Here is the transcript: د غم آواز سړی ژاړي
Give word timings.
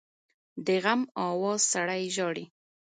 د 0.65 0.67
غم 0.83 1.01
آواز 1.29 1.59
سړی 1.73 2.03
ژاړي 2.15 2.45